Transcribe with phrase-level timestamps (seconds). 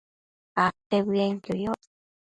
[0.65, 1.81] Acte bëenquio yoc